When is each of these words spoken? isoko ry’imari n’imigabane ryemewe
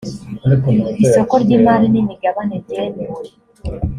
isoko 1.03 1.33
ry’imari 1.43 1.85
n’imigabane 1.93 2.55
ryemewe 2.63 3.19